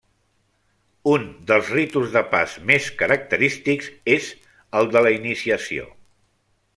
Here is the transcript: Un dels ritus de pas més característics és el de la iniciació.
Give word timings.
Un 1.11 1.27
dels 1.51 1.67
ritus 1.73 2.15
de 2.15 2.23
pas 2.31 2.55
més 2.71 2.87
característics 3.03 3.91
és 4.15 4.31
el 4.81 4.89
de 4.97 5.05
la 5.09 5.13
iniciació. 5.21 5.87